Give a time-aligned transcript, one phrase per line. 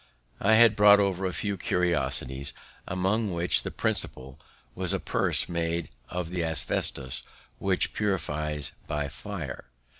[0.39, 2.53] I had brought over a few curiosities,
[2.87, 4.39] among which the principal
[4.73, 7.21] was a purse made of the asbestos,
[7.59, 9.65] which purifies by fire.